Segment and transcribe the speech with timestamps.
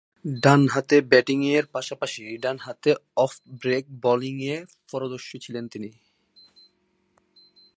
[0.43, 2.91] ডানহাতে ব্যাটিংয়ের পাশাপাশি ডানহাতে
[3.17, 4.55] অফ ব্রেক বোলিংয়ে
[4.91, 5.89] পারদর্শী ছিলেন তিনি।